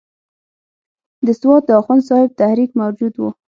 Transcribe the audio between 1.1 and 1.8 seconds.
د سوات د